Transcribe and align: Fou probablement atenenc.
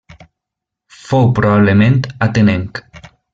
Fou 1.01 1.29
probablement 1.41 2.01
atenenc. 2.29 2.83